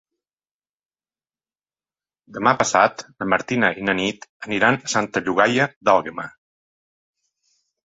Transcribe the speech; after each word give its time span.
Demà 2.39 2.55
passat 2.63 3.05
na 3.11 3.29
Martina 3.37 3.71
i 3.83 3.87
na 3.91 3.97
Nit 4.03 4.29
aniran 4.51 4.83
a 4.83 4.95
Santa 4.99 5.27
Llogaia 5.29 5.73
d'Àlguema. 5.87 6.31